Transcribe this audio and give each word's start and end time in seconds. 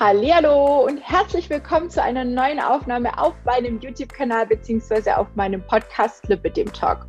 Hallo 0.00 0.86
und 0.86 0.98
herzlich 0.98 1.48
willkommen 1.48 1.88
zu 1.88 2.02
einer 2.02 2.24
neuen 2.24 2.58
Aufnahme 2.58 3.16
auf 3.16 3.32
meinem 3.44 3.78
YouTube-Kanal 3.78 4.44
bzw. 4.44 5.12
auf 5.12 5.28
meinem 5.36 5.64
Podcast 5.64 6.26
Lipidem 6.26 6.72
Talk. 6.72 7.06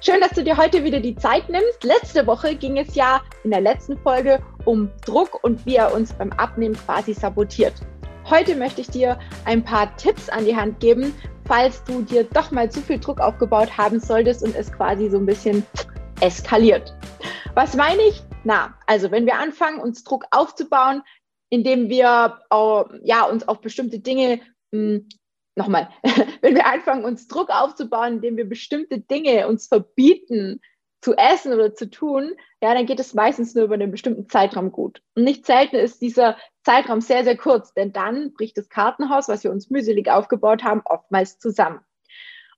Schön, 0.00 0.20
dass 0.20 0.30
du 0.30 0.44
dir 0.44 0.56
heute 0.56 0.84
wieder 0.84 1.00
die 1.00 1.16
Zeit 1.16 1.48
nimmst. 1.48 1.82
Letzte 1.82 2.24
Woche 2.28 2.54
ging 2.54 2.78
es 2.78 2.94
ja 2.94 3.20
in 3.42 3.50
der 3.50 3.60
letzten 3.60 3.98
Folge 3.98 4.40
um 4.64 4.88
Druck 5.04 5.42
und 5.42 5.66
wie 5.66 5.74
er 5.74 5.92
uns 5.92 6.12
beim 6.12 6.30
Abnehmen 6.34 6.76
quasi 6.76 7.14
sabotiert. 7.14 7.74
Heute 8.30 8.54
möchte 8.54 8.82
ich 8.82 8.88
dir 8.88 9.18
ein 9.44 9.64
paar 9.64 9.96
Tipps 9.96 10.28
an 10.28 10.44
die 10.44 10.54
Hand 10.54 10.78
geben, 10.78 11.12
falls 11.48 11.82
du 11.82 12.00
dir 12.02 12.22
doch 12.22 12.52
mal 12.52 12.70
zu 12.70 12.80
viel 12.80 13.00
Druck 13.00 13.20
aufgebaut 13.20 13.76
haben 13.76 13.98
solltest 13.98 14.44
und 14.44 14.54
es 14.54 14.72
quasi 14.72 15.10
so 15.10 15.18
ein 15.18 15.26
bisschen 15.26 15.66
eskaliert. 16.20 16.94
Was 17.54 17.74
meine 17.74 18.02
ich? 18.02 18.22
Na, 18.44 18.72
also 18.86 19.10
wenn 19.10 19.26
wir 19.26 19.34
anfangen, 19.34 19.80
uns 19.80 20.04
Druck 20.04 20.24
aufzubauen, 20.30 21.02
indem 21.50 21.88
wir 21.88 22.40
äh, 22.50 23.06
ja, 23.06 23.24
uns 23.24 23.46
auf 23.46 23.60
bestimmte 23.60 23.98
Dinge, 24.00 24.40
mh, 24.70 24.78
hm, 24.78 25.08
nochmal, 25.56 25.90
wenn 26.40 26.54
wir 26.54 26.66
anfangen, 26.66 27.04
uns 27.04 27.26
Druck 27.28 27.50
aufzubauen, 27.50 28.14
indem 28.14 28.36
wir 28.36 28.48
bestimmte 28.48 29.00
Dinge 29.00 29.46
uns 29.48 29.66
verbieten 29.66 30.60
zu 31.02 31.14
essen 31.16 31.52
oder 31.52 31.74
zu 31.74 31.90
tun, 31.90 32.34
ja, 32.62 32.74
dann 32.74 32.86
geht 32.86 33.00
es 33.00 33.14
meistens 33.14 33.54
nur 33.54 33.64
über 33.64 33.74
einen 33.74 33.90
bestimmten 33.90 34.28
Zeitraum 34.28 34.70
gut. 34.70 35.02
Und 35.14 35.24
nicht 35.24 35.46
selten 35.46 35.76
ist 35.76 36.02
dieser 36.02 36.36
Zeitraum 36.62 37.00
sehr, 37.00 37.24
sehr 37.24 37.36
kurz, 37.36 37.72
denn 37.72 37.92
dann 37.92 38.32
bricht 38.34 38.58
das 38.58 38.68
Kartenhaus, 38.68 39.28
was 39.28 39.42
wir 39.42 39.50
uns 39.50 39.70
mühselig 39.70 40.10
aufgebaut 40.10 40.62
haben, 40.62 40.82
oftmals 40.84 41.38
zusammen. 41.38 41.80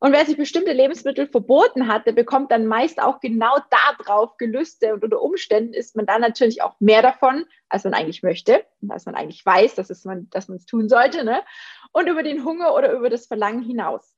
Und 0.02 0.10
wer 0.10 0.26
sich 0.26 0.36
bestimmte 0.36 0.72
Lebensmittel 0.72 1.28
verboten 1.28 1.86
hat, 1.86 2.08
der 2.08 2.12
bekommt 2.12 2.50
dann 2.50 2.66
meist 2.66 3.00
auch 3.00 3.20
genau 3.20 3.56
darauf 3.70 4.36
Gelüste 4.36 4.94
und 4.94 5.04
unter 5.04 5.22
Umständen 5.22 5.74
isst 5.74 5.94
man 5.94 6.06
dann 6.06 6.20
natürlich 6.20 6.60
auch 6.60 6.74
mehr 6.80 7.02
davon, 7.02 7.46
als 7.68 7.84
man 7.84 7.94
eigentlich 7.94 8.24
möchte, 8.24 8.66
als 8.88 9.06
man 9.06 9.14
eigentlich 9.14 9.46
weiß, 9.46 9.76
dass, 9.76 9.90
es 9.90 10.04
man, 10.04 10.28
dass 10.30 10.48
man 10.48 10.56
es 10.56 10.66
tun 10.66 10.88
sollte, 10.88 11.22
ne? 11.22 11.44
und 11.92 12.08
über 12.08 12.24
den 12.24 12.44
Hunger 12.44 12.74
oder 12.74 12.92
über 12.94 13.10
das 13.10 13.28
Verlangen 13.28 13.62
hinaus. 13.62 14.12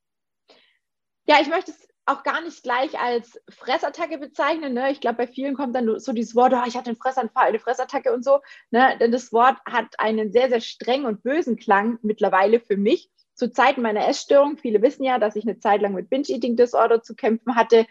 Ja, 1.27 1.35
ich 1.39 1.49
möchte 1.49 1.69
es 1.69 1.87
auch 2.07 2.23
gar 2.23 2.41
nicht 2.41 2.63
gleich 2.63 2.99
als 2.99 3.39
Fressattacke 3.47 4.17
bezeichnen. 4.17 4.73
Ne? 4.73 4.89
Ich 4.89 5.01
glaube, 5.01 5.17
bei 5.17 5.27
vielen 5.27 5.53
kommt 5.53 5.75
dann 5.75 5.99
so 5.99 6.13
dieses 6.13 6.33
Wort, 6.33 6.53
oh, 6.55 6.63
ich 6.65 6.75
hatte 6.75 6.89
einen 6.89 6.97
Fressanfall, 6.97 7.49
eine 7.49 7.59
Fressattacke 7.59 8.11
und 8.11 8.25
so. 8.25 8.39
Ne? 8.71 8.97
Denn 8.99 9.11
das 9.11 9.31
Wort 9.31 9.57
hat 9.69 9.99
einen 9.99 10.31
sehr, 10.31 10.49
sehr 10.49 10.61
strengen 10.61 11.05
und 11.05 11.21
bösen 11.21 11.57
Klang 11.57 11.99
mittlerweile 12.01 12.59
für 12.59 12.75
mich 12.75 13.11
zu 13.35 13.51
Zeiten 13.51 13.81
meiner 13.81 14.07
Essstörung, 14.07 14.57
viele 14.57 14.81
wissen 14.81 15.03
ja, 15.03 15.19
dass 15.19 15.35
ich 15.35 15.43
eine 15.43 15.59
Zeit 15.59 15.81
lang 15.81 15.93
mit 15.93 16.09
Binge-Eating-Disorder 16.09 17.01
zu 17.01 17.15
kämpfen 17.15 17.55
hatte, 17.55 17.85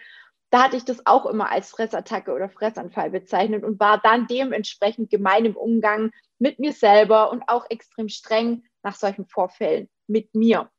da 0.50 0.64
hatte 0.64 0.77
ich 0.77 0.84
das 0.84 1.05
auch 1.05 1.27
immer 1.27 1.50
als 1.50 1.70
Fressattacke 1.70 2.33
oder 2.33 2.48
Fressanfall 2.48 3.11
bezeichnet 3.11 3.65
und 3.65 3.81
war 3.81 3.98
dann 3.98 4.28
dementsprechend 4.28 5.11
gemein 5.11 5.45
im 5.45 5.56
Umgang 5.56 6.12
mit 6.39 6.61
mir 6.61 6.72
selber 6.72 7.31
und 7.33 7.42
auch 7.48 7.69
extrem 7.70 8.09
streng 8.09 8.65
nach 8.83 8.95
solchen 8.95 9.27
Vorfällen 9.27 9.89
mit 10.06 10.34
mir. 10.34 10.70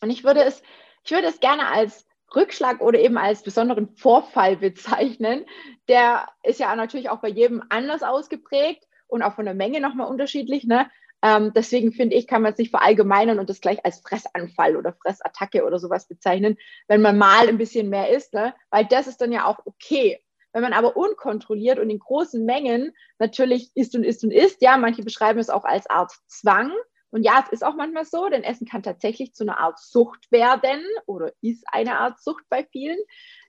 Und 0.00 0.10
ich 0.10 0.22
würde 0.22 0.44
es, 0.44 0.62
ich 1.02 1.10
würde 1.10 1.26
es 1.26 1.40
gerne 1.40 1.66
als 1.66 2.06
Rückschlag 2.34 2.80
oder 2.80 2.98
eben 3.00 3.18
als 3.18 3.42
besonderen 3.42 3.96
Vorfall 3.96 4.56
bezeichnen. 4.56 5.44
Der 5.88 6.28
ist 6.42 6.60
ja 6.60 6.74
natürlich 6.76 7.10
auch 7.10 7.20
bei 7.20 7.28
jedem 7.28 7.62
anders 7.70 8.02
ausgeprägt 8.02 8.86
und 9.06 9.22
auch 9.22 9.34
von 9.34 9.44
der 9.44 9.54
Menge 9.54 9.80
nochmal 9.80 10.08
unterschiedlich. 10.08 10.64
Ne? 10.64 10.88
Ähm, 11.24 11.52
deswegen 11.54 11.90
finde 11.92 12.16
ich, 12.16 12.26
kann 12.26 12.42
man 12.42 12.52
es 12.52 12.58
nicht 12.58 12.70
verallgemeinern 12.70 13.38
und 13.38 13.48
das 13.48 13.62
gleich 13.62 13.82
als 13.82 14.00
Fressanfall 14.00 14.76
oder 14.76 14.92
Fressattacke 14.92 15.64
oder 15.64 15.78
sowas 15.78 16.06
bezeichnen, 16.06 16.58
wenn 16.86 17.00
man 17.00 17.16
mal 17.16 17.48
ein 17.48 17.56
bisschen 17.56 17.88
mehr 17.88 18.10
isst, 18.10 18.34
ne? 18.34 18.54
weil 18.68 18.84
das 18.84 19.06
ist 19.06 19.22
dann 19.22 19.32
ja 19.32 19.46
auch 19.46 19.60
okay. 19.64 20.20
Wenn 20.52 20.60
man 20.60 20.74
aber 20.74 20.98
unkontrolliert 20.98 21.78
und 21.78 21.88
in 21.88 21.98
großen 21.98 22.44
Mengen 22.44 22.92
natürlich 23.18 23.70
isst 23.74 23.94
und 23.94 24.04
isst 24.04 24.22
und 24.22 24.32
isst, 24.32 24.60
ja, 24.60 24.76
manche 24.76 25.02
beschreiben 25.02 25.38
es 25.38 25.48
auch 25.48 25.64
als 25.64 25.88
Art 25.88 26.12
Zwang. 26.26 26.72
Und 27.10 27.22
ja, 27.22 27.42
es 27.46 27.52
ist 27.52 27.64
auch 27.64 27.74
manchmal 27.74 28.04
so, 28.04 28.28
denn 28.28 28.44
Essen 28.44 28.66
kann 28.66 28.82
tatsächlich 28.82 29.34
zu 29.34 29.44
einer 29.44 29.58
Art 29.58 29.78
Sucht 29.78 30.30
werden 30.30 30.84
oder 31.06 31.32
ist 31.40 31.64
eine 31.72 31.98
Art 32.00 32.20
Sucht 32.20 32.44
bei 32.50 32.64
vielen. 32.70 32.98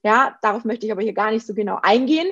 Ja, 0.02 0.40
darauf 0.42 0.64
möchte 0.64 0.86
ich 0.86 0.94
aber 0.94 1.02
hier 1.02 1.14
gar 1.14 1.32
nicht 1.32 1.46
so 1.46 1.54
genau 1.54 1.78
eingehen. 1.84 2.32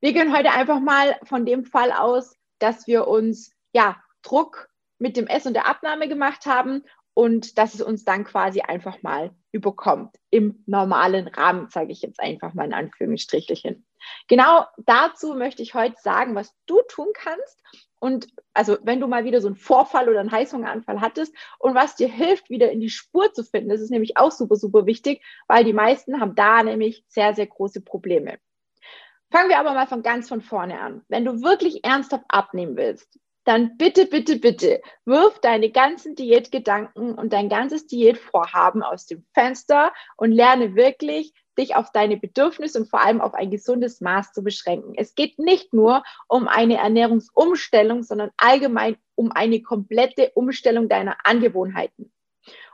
Wir 0.00 0.14
gehen 0.14 0.34
heute 0.34 0.52
einfach 0.52 0.80
mal 0.80 1.20
von 1.24 1.44
dem 1.44 1.66
Fall 1.66 1.92
aus, 1.92 2.34
dass 2.58 2.86
wir 2.86 3.06
uns 3.08 3.52
ja 3.72 4.02
Druck 4.22 4.69
mit 5.00 5.16
dem 5.16 5.26
Ess 5.26 5.46
und 5.46 5.54
der 5.54 5.66
Abnahme 5.66 6.08
gemacht 6.08 6.46
haben 6.46 6.84
und 7.14 7.58
dass 7.58 7.74
es 7.74 7.82
uns 7.82 8.04
dann 8.04 8.24
quasi 8.24 8.60
einfach 8.60 9.02
mal 9.02 9.34
überkommt. 9.50 10.14
Im 10.30 10.62
normalen 10.66 11.26
Rahmen, 11.26 11.68
sage 11.70 11.90
ich 11.90 12.02
jetzt 12.02 12.20
einfach 12.20 12.54
mal 12.54 12.66
in 12.66 12.74
Anführungsstrichelchen. 12.74 13.84
Genau 14.28 14.64
dazu 14.78 15.34
möchte 15.34 15.62
ich 15.62 15.74
heute 15.74 15.96
sagen, 16.00 16.34
was 16.34 16.54
du 16.66 16.80
tun 16.88 17.08
kannst. 17.14 17.62
Und 17.98 18.28
also, 18.54 18.78
wenn 18.82 19.00
du 19.00 19.08
mal 19.08 19.24
wieder 19.24 19.42
so 19.42 19.48
einen 19.48 19.56
Vorfall 19.56 20.08
oder 20.08 20.20
einen 20.20 20.32
Heißhungeranfall 20.32 21.00
hattest 21.00 21.34
und 21.58 21.74
was 21.74 21.96
dir 21.96 22.08
hilft, 22.08 22.48
wieder 22.48 22.70
in 22.70 22.80
die 22.80 22.88
Spur 22.88 23.32
zu 23.34 23.44
finden, 23.44 23.68
das 23.68 23.82
ist 23.82 23.90
nämlich 23.90 24.16
auch 24.16 24.30
super, 24.30 24.56
super 24.56 24.86
wichtig, 24.86 25.22
weil 25.48 25.64
die 25.64 25.74
meisten 25.74 26.20
haben 26.20 26.34
da 26.34 26.62
nämlich 26.62 27.04
sehr, 27.08 27.34
sehr 27.34 27.46
große 27.46 27.82
Probleme. 27.82 28.38
Fangen 29.30 29.50
wir 29.50 29.58
aber 29.58 29.74
mal 29.74 29.86
von 29.86 30.02
ganz 30.02 30.28
von 30.28 30.40
vorne 30.40 30.80
an. 30.80 31.02
Wenn 31.08 31.24
du 31.24 31.42
wirklich 31.42 31.84
ernsthaft 31.84 32.24
abnehmen 32.28 32.76
willst, 32.76 33.18
dann 33.44 33.76
bitte, 33.76 34.06
bitte, 34.06 34.38
bitte 34.38 34.80
wirf 35.04 35.38
deine 35.40 35.70
ganzen 35.70 36.14
Diätgedanken 36.14 37.14
und 37.14 37.32
dein 37.32 37.48
ganzes 37.48 37.86
Diätvorhaben 37.86 38.82
aus 38.82 39.06
dem 39.06 39.24
Fenster 39.32 39.92
und 40.16 40.32
lerne 40.32 40.74
wirklich, 40.74 41.32
dich 41.58 41.76
auf 41.76 41.90
deine 41.92 42.16
Bedürfnisse 42.16 42.78
und 42.78 42.88
vor 42.88 43.00
allem 43.00 43.20
auf 43.20 43.34
ein 43.34 43.50
gesundes 43.50 44.00
Maß 44.00 44.32
zu 44.32 44.42
beschränken. 44.42 44.94
Es 44.96 45.14
geht 45.14 45.38
nicht 45.38 45.74
nur 45.74 46.02
um 46.28 46.48
eine 46.48 46.76
Ernährungsumstellung, 46.76 48.02
sondern 48.02 48.30
allgemein 48.36 48.96
um 49.14 49.32
eine 49.32 49.60
komplette 49.62 50.30
Umstellung 50.34 50.88
deiner 50.88 51.16
Angewohnheiten 51.24 52.12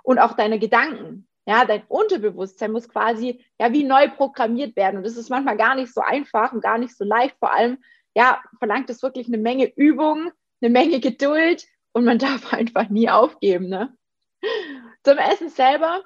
und 0.03 0.19
auch 0.19 0.35
deiner 0.35 0.59
Gedanken. 0.59 1.27
Ja, 1.49 1.65
dein 1.65 1.83
Unterbewusstsein 1.89 2.73
muss 2.73 2.89
quasi 2.89 3.45
ja 3.61 3.73
wie 3.73 3.85
neu 3.85 4.09
programmiert 4.09 4.75
werden. 4.77 4.99
Und 4.99 5.07
das 5.07 5.17
ist 5.17 5.31
manchmal 5.31 5.57
gar 5.57 5.77
nicht 5.77 5.93
so 5.95 6.01
einfach 6.01 6.53
und 6.53 6.61
gar 6.61 6.79
nicht 6.79 6.97
so 6.97 7.05
leicht. 7.05 7.37
Vor 7.39 7.53
allem, 7.53 7.79
ja, 8.15 8.43
verlangt 8.59 8.91
es 8.91 9.03
wirklich 9.03 9.29
eine 9.29 9.39
Menge 9.39 9.73
Übung, 9.77 10.33
eine 10.61 10.71
Menge 10.71 11.01
Geduld 11.01 11.67
und 11.93 12.05
man 12.05 12.19
darf 12.19 12.53
einfach 12.53 12.89
nie 12.89 13.09
aufgeben. 13.09 13.69
Ne? 13.69 13.97
Zum 15.03 15.19
Essen 15.19 15.49
selber, 15.49 16.03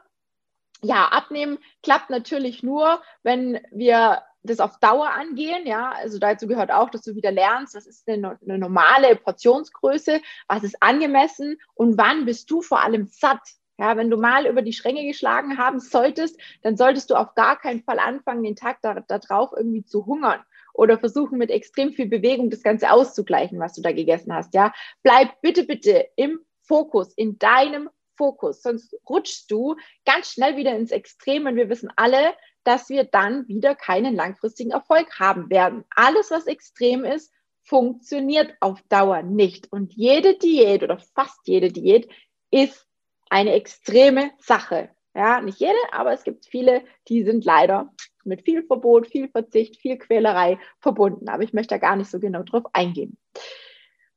ja, 0.82 1.06
abnehmen 1.06 1.58
klappt 1.82 2.10
natürlich 2.10 2.62
nur, 2.62 3.02
wenn 3.22 3.60
wir 3.70 4.22
das 4.42 4.60
auf 4.60 4.78
Dauer 4.78 5.10
angehen, 5.10 5.66
ja, 5.66 5.90
also 5.92 6.18
dazu 6.18 6.46
gehört 6.46 6.72
auch, 6.72 6.88
dass 6.88 7.02
du 7.02 7.14
wieder 7.14 7.30
lernst, 7.30 7.74
was 7.74 7.86
ist 7.86 8.08
eine, 8.08 8.38
eine 8.42 8.58
normale 8.58 9.14
Portionsgröße, 9.16 10.22
was 10.48 10.62
ist 10.62 10.82
angemessen 10.82 11.58
und 11.74 11.98
wann 11.98 12.24
bist 12.24 12.50
du 12.50 12.62
vor 12.62 12.80
allem 12.80 13.06
satt, 13.06 13.42
ja, 13.76 13.96
wenn 13.98 14.10
du 14.10 14.16
mal 14.16 14.46
über 14.46 14.62
die 14.62 14.72
Schränke 14.72 15.04
geschlagen 15.04 15.58
haben 15.58 15.80
solltest, 15.80 16.40
dann 16.62 16.76
solltest 16.76 17.10
du 17.10 17.16
auf 17.16 17.34
gar 17.34 17.58
keinen 17.58 17.82
Fall 17.82 17.98
anfangen, 17.98 18.42
den 18.42 18.56
Tag 18.56 18.80
darauf 18.82 19.04
da 19.06 19.50
irgendwie 19.56 19.84
zu 19.84 20.06
hungern 20.06 20.42
oder 20.74 20.98
versuchen 20.98 21.38
mit 21.38 21.50
extrem 21.50 21.92
viel 21.92 22.06
Bewegung 22.06 22.50
das 22.50 22.62
Ganze 22.62 22.90
auszugleichen, 22.90 23.58
was 23.58 23.74
du 23.74 23.82
da 23.82 23.92
gegessen 23.92 24.34
hast. 24.34 24.54
Ja, 24.54 24.72
bleib 25.02 25.40
bitte, 25.40 25.64
bitte 25.64 26.08
im 26.16 26.40
Fokus, 26.62 27.12
in 27.14 27.38
deinem 27.38 27.90
Fokus, 28.16 28.62
sonst 28.62 28.94
rutschst 29.08 29.50
du 29.50 29.76
ganz 30.04 30.32
schnell 30.32 30.56
wieder 30.56 30.76
ins 30.76 30.90
Extrem 30.90 31.46
und 31.46 31.56
wir 31.56 31.70
wissen 31.70 31.90
alle, 31.96 32.34
dass 32.64 32.90
wir 32.90 33.04
dann 33.04 33.48
wieder 33.48 33.74
keinen 33.74 34.14
langfristigen 34.14 34.72
Erfolg 34.72 35.18
haben 35.18 35.48
werden. 35.48 35.84
Alles, 35.96 36.30
was 36.30 36.46
extrem 36.46 37.04
ist, 37.04 37.32
funktioniert 37.62 38.54
auf 38.60 38.82
Dauer 38.88 39.22
nicht. 39.22 39.72
Und 39.72 39.94
jede 39.94 40.36
Diät 40.36 40.82
oder 40.82 40.98
fast 40.98 41.40
jede 41.46 41.72
Diät 41.72 42.10
ist 42.50 42.86
eine 43.30 43.52
extreme 43.52 44.32
Sache. 44.38 44.90
Ja, 45.14 45.40
nicht 45.40 45.58
jede, 45.58 45.78
aber 45.92 46.12
es 46.12 46.22
gibt 46.22 46.46
viele, 46.46 46.84
die 47.08 47.24
sind 47.24 47.44
leider 47.44 47.92
mit 48.24 48.42
viel 48.42 48.62
Verbot, 48.62 49.06
viel 49.06 49.28
Verzicht, 49.28 49.76
viel 49.76 49.98
Quälerei 49.98 50.58
verbunden. 50.80 51.28
Aber 51.28 51.42
ich 51.42 51.52
möchte 51.52 51.74
da 51.74 51.78
gar 51.78 51.96
nicht 51.96 52.10
so 52.10 52.18
genau 52.18 52.42
drauf 52.42 52.64
eingehen. 52.72 53.18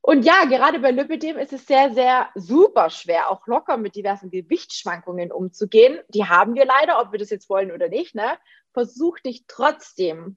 Und 0.06 0.24
ja, 0.26 0.44
gerade 0.44 0.80
bei 0.80 0.90
Lipidem 0.90 1.38
ist 1.38 1.54
es 1.54 1.66
sehr, 1.66 1.94
sehr 1.94 2.28
super 2.34 2.90
schwer, 2.90 3.30
auch 3.30 3.46
locker 3.46 3.78
mit 3.78 3.96
diversen 3.96 4.30
Gewichtsschwankungen 4.30 5.32
umzugehen. 5.32 5.98
Die 6.08 6.26
haben 6.26 6.54
wir 6.54 6.66
leider, 6.66 7.00
ob 7.00 7.12
wir 7.12 7.18
das 7.18 7.30
jetzt 7.30 7.48
wollen 7.48 7.72
oder 7.72 7.88
nicht. 7.88 8.14
Ne? 8.14 8.36
Versuch 8.74 9.18
dich 9.20 9.46
trotzdem 9.48 10.36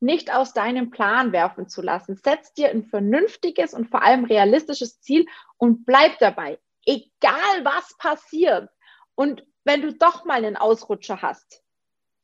nicht 0.00 0.34
aus 0.34 0.52
deinem 0.52 0.90
Plan 0.90 1.32
werfen 1.32 1.68
zu 1.68 1.80
lassen. 1.80 2.16
Setz 2.16 2.52
dir 2.52 2.70
ein 2.70 2.84
vernünftiges 2.84 3.72
und 3.72 3.88
vor 3.88 4.02
allem 4.02 4.24
realistisches 4.24 5.00
Ziel 5.00 5.26
und 5.56 5.86
bleib 5.86 6.18
dabei, 6.18 6.58
egal 6.84 7.64
was 7.64 7.96
passiert. 7.98 8.68
Und 9.14 9.46
wenn 9.64 9.80
du 9.80 9.94
doch 9.94 10.24
mal 10.24 10.44
einen 10.44 10.56
Ausrutscher 10.56 11.22
hast, 11.22 11.63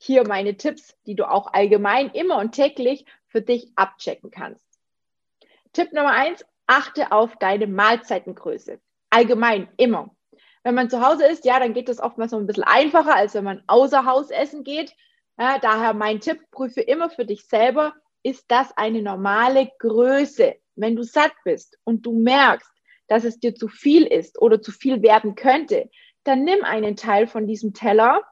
hier 0.02 0.26
meine 0.26 0.56
Tipps, 0.56 0.96
die 1.06 1.14
du 1.14 1.30
auch 1.30 1.52
allgemein 1.52 2.10
immer 2.10 2.38
und 2.38 2.52
täglich 2.52 3.04
für 3.26 3.42
dich 3.42 3.70
abchecken 3.76 4.30
kannst. 4.30 4.64
Tipp 5.74 5.92
Nummer 5.92 6.12
eins, 6.12 6.44
achte 6.66 7.12
auf 7.12 7.36
deine 7.36 7.66
Mahlzeitengröße. 7.66 8.80
Allgemein, 9.10 9.68
immer. 9.76 10.16
Wenn 10.62 10.74
man 10.74 10.88
zu 10.88 11.06
Hause 11.06 11.26
ist, 11.26 11.44
ja, 11.44 11.58
dann 11.58 11.74
geht 11.74 11.88
das 11.90 12.00
oftmals 12.00 12.30
so 12.30 12.38
ein 12.38 12.46
bisschen 12.46 12.64
einfacher, 12.64 13.14
als 13.14 13.34
wenn 13.34 13.44
man 13.44 13.62
außer 13.66 14.06
Haus 14.06 14.30
essen 14.30 14.64
geht. 14.64 14.94
Ja, 15.38 15.58
daher 15.58 15.92
mein 15.92 16.20
Tipp, 16.20 16.50
prüfe 16.50 16.80
immer 16.80 17.10
für 17.10 17.26
dich 17.26 17.46
selber, 17.46 17.94
ist 18.22 18.46
das 18.48 18.74
eine 18.76 19.02
normale 19.02 19.70
Größe? 19.80 20.56
Wenn 20.76 20.96
du 20.96 21.02
satt 21.02 21.32
bist 21.44 21.78
und 21.84 22.06
du 22.06 22.12
merkst, 22.12 22.70
dass 23.06 23.24
es 23.24 23.38
dir 23.38 23.54
zu 23.54 23.68
viel 23.68 24.06
ist 24.06 24.40
oder 24.40 24.62
zu 24.62 24.72
viel 24.72 25.02
werden 25.02 25.34
könnte, 25.34 25.90
dann 26.24 26.44
nimm 26.44 26.64
einen 26.64 26.96
Teil 26.96 27.26
von 27.26 27.46
diesem 27.46 27.74
Teller 27.74 28.22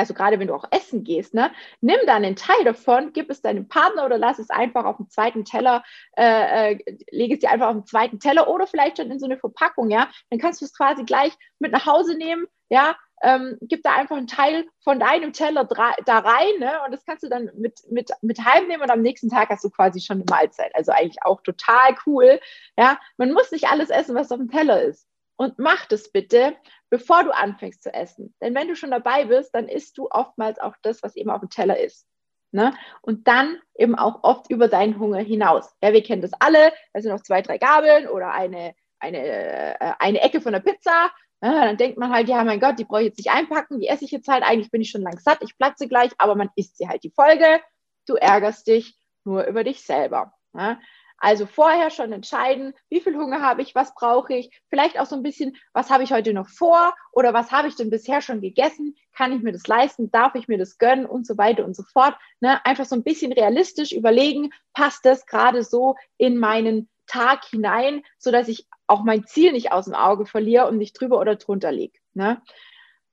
also 0.00 0.14
gerade 0.14 0.38
wenn 0.40 0.48
du 0.48 0.54
auch 0.54 0.64
essen 0.70 1.04
gehst, 1.04 1.34
ne, 1.34 1.52
nimm 1.80 1.98
dann 2.06 2.24
einen 2.24 2.36
Teil 2.36 2.64
davon, 2.64 3.12
gib 3.12 3.30
es 3.30 3.42
deinem 3.42 3.68
Partner 3.68 4.06
oder 4.06 4.18
lass 4.18 4.38
es 4.38 4.50
einfach 4.50 4.84
auf 4.84 4.96
dem 4.96 5.08
zweiten 5.10 5.44
Teller, 5.44 5.84
äh, 6.16 6.72
äh, 6.72 6.96
lege 7.10 7.34
es 7.34 7.40
dir 7.40 7.50
einfach 7.50 7.68
auf 7.68 7.74
dem 7.74 7.86
zweiten 7.86 8.18
Teller 8.18 8.48
oder 8.48 8.66
vielleicht 8.66 8.96
schon 8.96 9.10
in 9.10 9.18
so 9.18 9.26
eine 9.26 9.38
Verpackung, 9.38 9.90
ja, 9.90 10.08
dann 10.30 10.40
kannst 10.40 10.60
du 10.60 10.64
es 10.64 10.76
quasi 10.76 11.04
gleich 11.04 11.32
mit 11.58 11.72
nach 11.72 11.86
Hause 11.86 12.16
nehmen, 12.16 12.46
ja, 12.70 12.96
ähm, 13.22 13.58
gib 13.60 13.82
da 13.82 13.94
einfach 13.94 14.16
einen 14.16 14.26
Teil 14.26 14.64
von 14.82 14.98
deinem 14.98 15.32
Teller 15.32 15.64
da 15.66 16.18
rein 16.18 16.58
ne? 16.58 16.72
und 16.86 16.92
das 16.92 17.04
kannst 17.04 17.22
du 17.22 17.28
dann 17.28 17.50
mit, 17.56 17.80
mit, 17.90 18.10
mit 18.22 18.42
heimnehmen 18.44 18.82
und 18.82 18.90
am 18.90 19.02
nächsten 19.02 19.28
Tag 19.28 19.50
hast 19.50 19.62
du 19.62 19.68
quasi 19.68 20.00
schon 20.00 20.18
eine 20.18 20.24
Mahlzeit. 20.30 20.74
Also 20.74 20.92
eigentlich 20.92 21.22
auch 21.22 21.42
total 21.42 21.94
cool. 22.06 22.40
Ja, 22.78 22.98
man 23.18 23.32
muss 23.32 23.50
nicht 23.52 23.68
alles 23.68 23.90
essen, 23.90 24.14
was 24.14 24.32
auf 24.32 24.38
dem 24.38 24.50
Teller 24.50 24.80
ist. 24.82 25.06
Und 25.40 25.58
mach 25.58 25.86
das 25.86 26.12
bitte, 26.12 26.54
bevor 26.90 27.24
du 27.24 27.34
anfängst 27.34 27.82
zu 27.82 27.94
essen. 27.94 28.34
Denn 28.42 28.54
wenn 28.54 28.68
du 28.68 28.76
schon 28.76 28.90
dabei 28.90 29.24
bist, 29.24 29.54
dann 29.54 29.68
isst 29.68 29.96
du 29.96 30.06
oftmals 30.10 30.58
auch 30.58 30.74
das, 30.82 31.02
was 31.02 31.16
eben 31.16 31.30
auf 31.30 31.40
dem 31.40 31.48
Teller 31.48 31.80
ist. 31.80 32.06
Ne? 32.52 32.74
Und 33.00 33.26
dann 33.26 33.58
eben 33.74 33.94
auch 33.94 34.22
oft 34.22 34.50
über 34.50 34.68
deinen 34.68 34.98
Hunger 34.98 35.20
hinaus. 35.20 35.74
Ja, 35.82 35.94
wir 35.94 36.02
kennen 36.02 36.20
das 36.20 36.34
alle. 36.40 36.74
Da 36.92 37.00
sind 37.00 37.10
noch 37.10 37.22
zwei, 37.22 37.40
drei 37.40 37.56
Gabeln 37.56 38.06
oder 38.06 38.32
eine, 38.32 38.74
eine, 38.98 39.80
äh, 39.80 39.92
eine 39.98 40.20
Ecke 40.20 40.42
von 40.42 40.52
der 40.52 40.60
Pizza. 40.60 41.10
Ja, 41.40 41.64
dann 41.64 41.78
denkt 41.78 41.96
man 41.96 42.12
halt, 42.12 42.28
ja, 42.28 42.44
mein 42.44 42.60
Gott, 42.60 42.78
die 42.78 42.84
brauche 42.84 43.00
ich 43.00 43.06
jetzt 43.06 43.16
nicht 43.16 43.30
einpacken, 43.30 43.80
die 43.80 43.88
esse 43.88 44.04
ich 44.04 44.10
jetzt 44.10 44.28
halt. 44.28 44.44
Eigentlich 44.44 44.70
bin 44.70 44.82
ich 44.82 44.90
schon 44.90 45.00
lang 45.00 45.18
satt, 45.20 45.38
ich 45.40 45.56
platze 45.56 45.88
gleich, 45.88 46.10
aber 46.18 46.34
man 46.34 46.50
isst 46.54 46.76
sie 46.76 46.86
halt. 46.86 47.02
Die 47.02 47.14
Folge, 47.16 47.62
du 48.06 48.16
ärgerst 48.16 48.66
dich 48.66 48.94
nur 49.24 49.44
über 49.46 49.64
dich 49.64 49.80
selber. 49.80 50.34
Ja? 50.52 50.78
Also 51.20 51.44
vorher 51.44 51.90
schon 51.90 52.12
entscheiden, 52.12 52.72
wie 52.88 53.00
viel 53.00 53.14
Hunger 53.14 53.42
habe 53.42 53.60
ich, 53.60 53.74
was 53.74 53.94
brauche 53.94 54.34
ich, 54.34 54.50
vielleicht 54.70 54.98
auch 54.98 55.04
so 55.04 55.14
ein 55.16 55.22
bisschen, 55.22 55.54
was 55.74 55.90
habe 55.90 56.02
ich 56.02 56.12
heute 56.12 56.32
noch 56.32 56.48
vor 56.48 56.94
oder 57.12 57.34
was 57.34 57.52
habe 57.52 57.68
ich 57.68 57.76
denn 57.76 57.90
bisher 57.90 58.22
schon 58.22 58.40
gegessen, 58.40 58.96
kann 59.12 59.32
ich 59.32 59.42
mir 59.42 59.52
das 59.52 59.66
leisten, 59.66 60.10
darf 60.10 60.34
ich 60.34 60.48
mir 60.48 60.56
das 60.56 60.78
gönnen 60.78 61.04
und 61.04 61.26
so 61.26 61.36
weiter 61.36 61.66
und 61.66 61.76
so 61.76 61.82
fort. 61.82 62.16
Ne? 62.40 62.64
Einfach 62.64 62.86
so 62.86 62.96
ein 62.96 63.04
bisschen 63.04 63.32
realistisch 63.32 63.92
überlegen, 63.92 64.50
passt 64.72 65.04
das 65.04 65.26
gerade 65.26 65.62
so 65.62 65.94
in 66.16 66.38
meinen 66.38 66.88
Tag 67.06 67.44
hinein, 67.44 68.02
sodass 68.16 68.48
ich 68.48 68.66
auch 68.86 69.02
mein 69.02 69.26
Ziel 69.26 69.52
nicht 69.52 69.72
aus 69.72 69.84
dem 69.84 69.94
Auge 69.94 70.24
verliere 70.24 70.68
und 70.68 70.78
nicht 70.78 70.98
drüber 70.98 71.20
oder 71.20 71.36
drunter 71.36 71.70
liege. 71.70 71.98
Ne? 72.14 72.40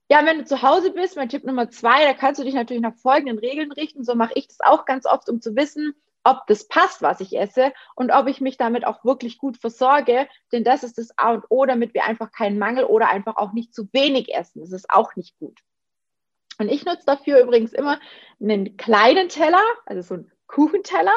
Ja, 0.09 0.25
wenn 0.25 0.37
du 0.37 0.45
zu 0.45 0.61
Hause 0.61 0.91
bist, 0.91 1.17
mein 1.17 1.27
Tipp 1.27 1.43
Nummer 1.43 1.69
zwei, 1.69 2.05
da 2.05 2.13
kannst 2.13 2.39
du 2.39 2.45
dich 2.45 2.53
natürlich 2.53 2.81
nach 2.81 2.95
folgenden 2.95 3.37
Regeln 3.37 3.73
richten. 3.73 4.05
So 4.05 4.15
mache 4.15 4.31
ich 4.35 4.47
das 4.47 4.61
auch 4.61 4.85
ganz 4.85 5.05
oft, 5.05 5.27
um 5.27 5.41
zu 5.41 5.57
wissen, 5.57 5.93
ob 6.27 6.45
das 6.47 6.67
passt, 6.67 7.01
was 7.01 7.21
ich 7.21 7.37
esse 7.37 7.71
und 7.95 8.11
ob 8.11 8.27
ich 8.27 8.41
mich 8.41 8.57
damit 8.57 8.85
auch 8.85 9.05
wirklich 9.05 9.37
gut 9.37 9.57
versorge. 9.57 10.27
Denn 10.51 10.65
das 10.65 10.83
ist 10.83 10.97
das 10.97 11.17
A 11.17 11.31
und 11.31 11.45
O, 11.49 11.65
damit 11.65 11.93
wir 11.93 12.03
einfach 12.03 12.31
keinen 12.33 12.59
Mangel 12.59 12.83
oder 12.83 13.09
einfach 13.09 13.37
auch 13.37 13.53
nicht 13.53 13.73
zu 13.73 13.87
wenig 13.93 14.35
essen. 14.35 14.59
Das 14.59 14.73
ist 14.73 14.89
auch 14.89 15.15
nicht 15.15 15.39
gut. 15.39 15.61
Und 16.59 16.69
ich 16.69 16.83
nutze 16.85 17.05
dafür 17.05 17.39
übrigens 17.39 17.71
immer 17.71 17.99
einen 18.41 18.75
kleinen 18.75 19.29
Teller, 19.29 19.63
also 19.85 20.01
so 20.01 20.13
einen 20.15 20.31
Kuchenteller. 20.47 21.15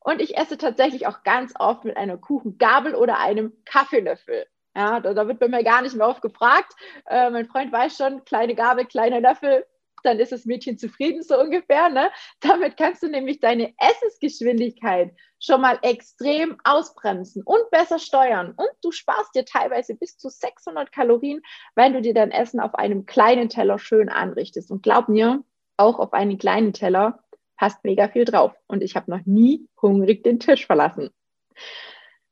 Und 0.00 0.20
ich 0.20 0.36
esse 0.36 0.58
tatsächlich 0.58 1.06
auch 1.06 1.22
ganz 1.22 1.54
oft 1.58 1.84
mit 1.84 1.96
einer 1.96 2.18
Kuchengabel 2.18 2.94
oder 2.94 3.18
einem 3.18 3.52
Kaffeelöffel. 3.64 4.46
Ja, 4.76 5.00
da, 5.00 5.26
wird 5.26 5.40
bei 5.40 5.48
mir 5.48 5.64
gar 5.64 5.82
nicht 5.82 5.96
mehr 5.96 6.06
oft 6.06 6.22
gefragt. 6.22 6.74
Äh, 7.06 7.30
mein 7.30 7.46
Freund 7.46 7.72
weiß 7.72 7.96
schon, 7.96 8.24
kleine 8.24 8.54
Gabel, 8.54 8.84
kleiner 8.84 9.20
Löffel, 9.20 9.66
dann 10.04 10.18
ist 10.18 10.32
das 10.32 10.44
Mädchen 10.44 10.78
zufrieden, 10.78 11.22
so 11.22 11.38
ungefähr. 11.38 11.88
Ne? 11.88 12.10
Damit 12.40 12.76
kannst 12.76 13.02
du 13.02 13.08
nämlich 13.08 13.40
deine 13.40 13.74
Essensgeschwindigkeit 13.78 15.12
schon 15.38 15.60
mal 15.60 15.78
extrem 15.82 16.58
ausbremsen 16.64 17.42
und 17.44 17.70
besser 17.70 17.98
steuern. 17.98 18.52
Und 18.56 18.70
du 18.82 18.92
sparst 18.92 19.34
dir 19.34 19.44
teilweise 19.44 19.94
bis 19.94 20.18
zu 20.18 20.28
600 20.28 20.92
Kalorien, 20.92 21.40
wenn 21.74 21.92
du 21.92 22.02
dir 22.02 22.14
dein 22.14 22.30
Essen 22.30 22.60
auf 22.60 22.74
einem 22.74 23.06
kleinen 23.06 23.48
Teller 23.48 23.78
schön 23.78 24.08
anrichtest. 24.08 24.70
Und 24.70 24.82
glaub 24.82 25.08
mir, 25.08 25.42
auch 25.76 25.98
auf 25.98 26.12
einen 26.12 26.38
kleinen 26.38 26.72
Teller 26.72 27.20
passt 27.56 27.84
mega 27.84 28.08
viel 28.08 28.24
drauf. 28.24 28.52
Und 28.66 28.82
ich 28.82 28.96
habe 28.96 29.10
noch 29.10 29.24
nie 29.24 29.66
hungrig 29.80 30.24
den 30.24 30.40
Tisch 30.40 30.66
verlassen. 30.66 31.10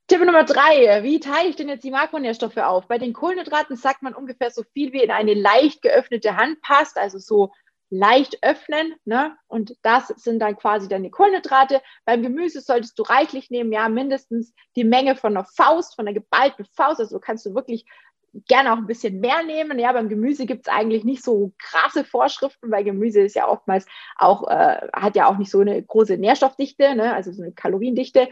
Tipp 0.09 0.25
Nummer 0.25 0.45
drei. 0.45 1.03
Wie 1.03 1.21
teile 1.21 1.51
ich 1.51 1.57
denn 1.57 1.69
jetzt 1.69 1.85
die 1.85 1.91
Makronährstoffe 1.91 2.57
auf? 2.57 2.89
Bei 2.89 2.97
den 2.97 3.13
Kohlenhydraten 3.13 3.77
sagt 3.77 4.01
man 4.01 4.15
ungefähr 4.15 4.51
so 4.51 4.63
viel 4.73 4.95
wie 4.95 5.03
in 5.03 5.11
eine 5.11 5.35
leicht 5.35 5.83
geöffnete 5.83 6.35
Hand 6.35 6.63
passt, 6.63 6.97
also 6.97 7.19
so 7.19 7.53
leicht 7.91 8.43
öffnen. 8.43 8.95
Ne? 9.05 9.37
Und 9.49 9.77
das 9.83 10.09
sind 10.09 10.39
dann 10.39 10.57
quasi 10.57 10.89
deine 10.89 11.11
Kohlenhydrate. 11.11 11.83
Beim 12.07 12.23
Gemüse 12.23 12.63
solltest 12.63 12.99
du 12.99 13.03
reichlich 13.03 13.51
nehmen, 13.51 13.71
ja, 13.71 13.91
mindestens 13.91 14.55
die 14.77 14.85
Menge 14.85 15.15
von 15.15 15.37
einer 15.37 15.45
Faust, 15.45 15.97
von 15.97 16.07
einer 16.07 16.15
geballten 16.15 16.65
Faust. 16.75 17.01
Also 17.01 17.21
kannst 17.21 17.45
du 17.45 17.55
wirklich 17.55 17.85
gerne 18.47 18.73
auch 18.73 18.79
ein 18.79 18.87
bisschen 18.87 19.21
mehr 19.21 19.43
nehmen. 19.43 19.79
Ja, 19.79 19.93
beim 19.93 20.09
Gemüse 20.09 20.47
gibt 20.47 20.67
es 20.67 20.73
eigentlich 20.73 21.05
nicht 21.05 21.25
so 21.25 21.53
krasse 21.59 22.05
Vorschriften, 22.05 22.71
weil 22.71 22.85
Gemüse 22.85 23.21
ist 23.21 23.35
ja 23.35 23.49
oftmals 23.49 23.87
auch, 24.17 24.49
äh, 24.49 24.89
hat 24.93 25.17
ja 25.17 25.29
auch 25.29 25.39
nicht 25.39 25.51
so 25.51 25.61
eine 25.61 25.83
große 25.83 26.17
Nährstoffdichte, 26.17 26.95
ne? 26.95 27.15
also 27.15 27.33
so 27.33 27.43
eine 27.43 27.53
Kaloriendichte. 27.53 28.29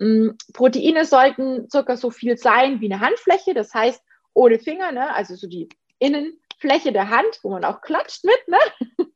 Ähm, 0.00 0.36
Proteine 0.52 1.04
sollten 1.04 1.68
circa 1.70 1.96
so 1.96 2.10
viel 2.10 2.36
sein 2.36 2.80
wie 2.80 2.92
eine 2.92 3.00
Handfläche, 3.00 3.54
das 3.54 3.74
heißt 3.74 4.02
ohne 4.34 4.58
Finger, 4.58 4.92
ne? 4.92 5.14
also 5.14 5.34
so 5.34 5.48
die 5.48 5.68
Innenfläche 5.98 6.92
der 6.92 7.10
Hand, 7.10 7.40
wo 7.42 7.50
man 7.50 7.64
auch 7.64 7.80
klatscht 7.80 8.24
mit. 8.24 8.48
Ne? 8.48 8.58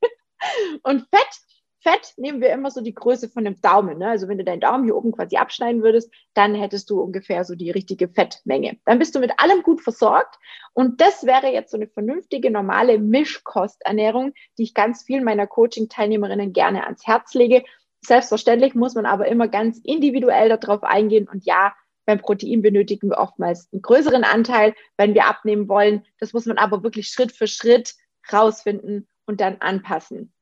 Und 0.83 1.07
Fett 1.11 1.41
Fett 1.85 2.15
nehmen 2.17 2.41
wir 2.41 2.51
immer 2.51 2.71
so 2.71 2.81
die 2.81 2.95
Größe 2.95 3.29
von 3.29 3.45
dem 3.45 3.61
Daumen. 3.61 3.99
Ne? 3.99 4.09
Also 4.09 4.27
wenn 4.27 4.39
du 4.39 4.45
deinen 4.45 4.61
Daumen 4.61 4.85
hier 4.85 4.97
oben 4.97 5.13
quasi 5.13 5.37
abschneiden 5.37 5.83
würdest, 5.83 6.11
dann 6.33 6.55
hättest 6.55 6.89
du 6.89 6.99
ungefähr 7.03 7.45
so 7.45 7.55
die 7.55 7.71
richtige 7.71 8.09
Fettmenge. 8.09 8.79
Dann 8.87 8.99
bist 8.99 9.15
du 9.15 9.21
mit 9.21 9.39
allem 9.39 9.63
gut 9.63 9.83
versorgt. 9.83 10.39
Und 10.73 11.03
das 11.03 11.27
wäre 11.27 11.53
jetzt 11.53 11.71
so 11.71 11.77
eine 11.77 11.87
vernünftige, 11.87 12.51
normale 12.51 12.99
Mischkosternährung, 12.99 14.33
die 14.57 14.63
ich 14.63 14.73
ganz 14.73 15.03
vielen 15.03 15.25
meiner 15.25 15.47
Coaching-Teilnehmerinnen 15.47 16.55
gerne 16.55 16.85
ans 16.85 17.07
Herz 17.07 17.35
lege. 17.35 17.63
Selbstverständlich 18.01 18.75
muss 18.75 18.95
man 18.95 19.05
aber 19.05 19.29
immer 19.29 19.49
ganz 19.49 19.79
individuell 19.85 20.49
darauf 20.57 20.85
eingehen. 20.85 21.29
Und 21.29 21.45
ja, 21.45 21.75
beim 22.07 22.19
Protein 22.19 22.63
benötigen 22.63 23.11
wir 23.11 23.19
oftmals 23.19 23.69
einen 23.73 23.83
größeren 23.83 24.25
Anteil, 24.25 24.75
wenn 24.97 25.13
wir 25.13 25.27
abnehmen 25.27 25.69
wollen. 25.69 26.07
Das 26.19 26.33
muss 26.33 26.47
man 26.47 26.57
aber 26.57 26.83
wirklich 26.83 27.09
Schritt 27.09 27.33
für 27.33 27.47
Schritt 27.47 27.95
rausfinden 28.33 29.07
und 29.27 29.43
dann 29.43 29.59
anpassen. 29.61 30.33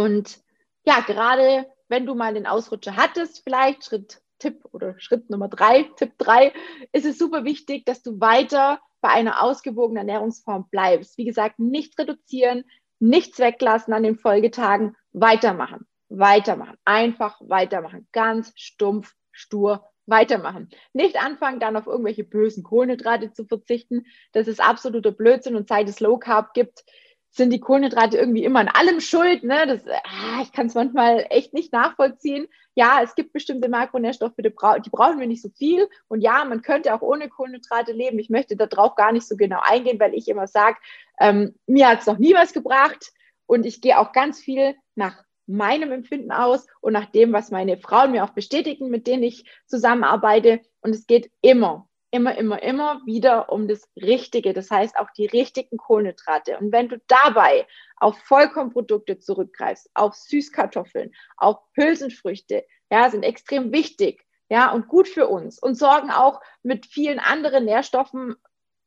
Und 0.00 0.38
ja, 0.84 1.00
gerade 1.00 1.66
wenn 1.88 2.06
du 2.06 2.14
mal 2.14 2.32
den 2.32 2.46
Ausrutscher 2.46 2.96
hattest, 2.96 3.42
vielleicht 3.44 3.84
Schritt 3.84 4.22
Tipp 4.38 4.64
oder 4.72 4.98
Schritt 4.98 5.28
Nummer 5.28 5.48
drei, 5.48 5.82
Tipp 5.96 6.12
drei, 6.16 6.52
ist 6.92 7.04
es 7.04 7.18
super 7.18 7.44
wichtig, 7.44 7.84
dass 7.84 8.02
du 8.02 8.18
weiter 8.20 8.80
bei 9.02 9.10
einer 9.10 9.42
ausgewogenen 9.42 10.08
Ernährungsform 10.08 10.68
bleibst. 10.70 11.18
Wie 11.18 11.26
gesagt, 11.26 11.58
nichts 11.58 11.98
reduzieren, 11.98 12.64
nichts 12.98 13.38
weglassen 13.38 13.92
an 13.92 14.02
den 14.02 14.16
Folgetagen, 14.16 14.96
weitermachen, 15.12 15.86
weitermachen, 16.08 16.78
einfach 16.86 17.38
weitermachen, 17.40 18.08
ganz 18.12 18.52
stumpf, 18.56 19.14
stur 19.32 19.84
weitermachen. 20.06 20.70
Nicht 20.94 21.22
anfangen, 21.22 21.60
dann 21.60 21.76
auf 21.76 21.86
irgendwelche 21.86 22.24
bösen 22.24 22.62
Kohlenhydrate 22.62 23.32
zu 23.32 23.44
verzichten. 23.44 24.06
Das 24.32 24.48
ist 24.48 24.60
absoluter 24.60 25.12
Blödsinn 25.12 25.56
und 25.56 25.68
seit 25.68 25.88
es 25.88 26.00
Low 26.00 26.18
Carb 26.18 26.54
gibt, 26.54 26.84
sind 27.30 27.50
die 27.50 27.60
Kohlenhydrate 27.60 28.18
irgendwie 28.18 28.44
immer 28.44 28.60
an 28.60 28.68
allem 28.68 29.00
schuld. 29.00 29.44
Ne? 29.44 29.66
Das, 29.66 29.86
ah, 29.86 30.42
ich 30.42 30.52
kann 30.52 30.66
es 30.66 30.74
manchmal 30.74 31.26
echt 31.30 31.54
nicht 31.54 31.72
nachvollziehen. 31.72 32.48
Ja, 32.74 33.00
es 33.02 33.14
gibt 33.14 33.32
bestimmte 33.32 33.68
Makronährstoffe, 33.68 34.34
die, 34.38 34.50
bra 34.50 34.78
die, 34.78 34.90
brauchen 34.90 35.20
wir 35.20 35.26
nicht 35.26 35.42
so 35.42 35.48
viel. 35.50 35.88
Und 36.08 36.22
ja, 36.22 36.44
man 36.44 36.62
könnte 36.62 36.92
auch 36.94 37.02
ohne 37.02 37.28
Kohlenhydrate 37.28 37.92
leben. 37.92 38.18
Ich 38.18 38.30
möchte 38.30 38.56
darauf 38.56 38.96
gar 38.96 39.12
nicht 39.12 39.26
so 39.26 39.36
genau 39.36 39.60
eingehen, 39.62 40.00
weil 40.00 40.14
ich 40.14 40.28
immer 40.28 40.46
sage, 40.46 40.78
ähm, 41.20 41.54
mir 41.66 41.88
hat 41.88 42.00
es 42.00 42.06
noch 42.06 42.18
nie 42.18 42.34
was 42.34 42.52
gebracht. 42.52 43.12
Und 43.46 43.64
ich 43.64 43.80
gehe 43.80 43.98
auch 43.98 44.12
ganz 44.12 44.40
viel 44.40 44.74
nach 44.94 45.24
meinem 45.46 45.90
Empfinden 45.90 46.30
aus 46.30 46.66
und 46.80 46.92
nach 46.92 47.06
dem, 47.06 47.32
was 47.32 47.50
meine 47.50 47.76
Frauen 47.76 48.12
mir 48.12 48.24
auch 48.24 48.30
bestätigen, 48.30 48.88
mit 48.88 49.06
denen 49.06 49.24
ich 49.24 49.44
zusammenarbeite. 49.66 50.60
Und 50.80 50.94
es 50.94 51.06
geht 51.06 51.30
immer 51.42 51.88
immer, 52.10 52.36
immer, 52.36 52.62
immer 52.62 53.00
wieder 53.06 53.50
um 53.52 53.68
das 53.68 53.88
Richtige. 53.96 54.52
Das 54.52 54.70
heißt 54.70 54.96
auch 54.98 55.10
die 55.10 55.26
richtigen 55.26 55.76
Kohlenhydrate. 55.76 56.58
Und 56.58 56.72
wenn 56.72 56.88
du 56.88 57.00
dabei 57.06 57.66
auf 57.96 58.18
Vollkornprodukte 58.18 59.18
zurückgreifst, 59.18 59.90
auf 59.94 60.14
Süßkartoffeln, 60.14 61.12
auf 61.36 61.58
Hülsenfrüchte, 61.74 62.64
ja, 62.90 63.10
sind 63.10 63.22
extrem 63.22 63.72
wichtig, 63.72 64.24
ja, 64.48 64.72
und 64.72 64.88
gut 64.88 65.08
für 65.08 65.28
uns 65.28 65.58
und 65.60 65.76
sorgen 65.76 66.10
auch 66.10 66.40
mit 66.62 66.86
vielen 66.86 67.20
anderen 67.20 67.64
Nährstoffen, 67.64 68.34